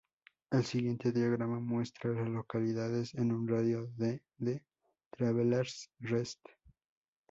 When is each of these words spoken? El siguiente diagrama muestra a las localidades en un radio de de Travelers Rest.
El 0.49 0.65
siguiente 0.65 1.11
diagrama 1.11 1.59
muestra 1.59 2.09
a 2.09 2.13
las 2.15 2.27
localidades 2.27 3.13
en 3.13 3.31
un 3.31 3.47
radio 3.47 3.85
de 3.97 4.23
de 4.39 4.63
Travelers 5.11 5.91
Rest. 5.99 6.39